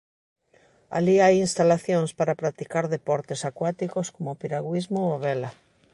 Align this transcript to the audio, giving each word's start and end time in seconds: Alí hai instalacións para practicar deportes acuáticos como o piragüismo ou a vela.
Alí 0.97 1.15
hai 1.25 1.35
instalacións 1.47 2.11
para 2.19 2.39
practicar 2.41 2.85
deportes 2.95 3.41
acuáticos 3.49 4.07
como 4.15 4.29
o 4.31 4.39
piragüismo 4.41 4.99
ou 5.05 5.11
a 5.17 5.21
vela. 5.27 5.49